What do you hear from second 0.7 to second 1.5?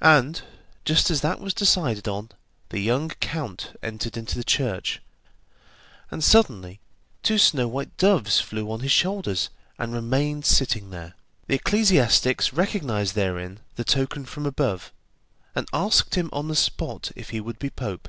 just as that